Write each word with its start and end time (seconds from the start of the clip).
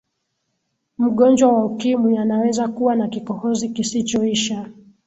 mgonjwa 0.97 1.49
wa 1.53 1.65
ukimwi 1.65 2.17
anaweza 2.17 2.67
kuwa 2.67 2.95
na 2.95 3.07
kikohozi 3.07 3.69
kisichoisha 3.69 4.69